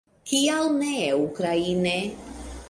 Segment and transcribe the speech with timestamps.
[0.29, 0.93] Kial ne
[1.25, 1.95] ukraine?